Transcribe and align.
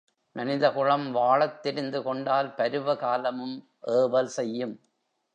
மனிதகுலம் 0.35 1.11
வாழத் 1.11 1.63
தெரிந்து 1.63 2.03
கொண்டால் 2.03 2.55
பருவ 2.55 2.95
காலமும் 2.95 3.55
ஏவல் 3.91 4.31
செய்யும். 4.37 4.73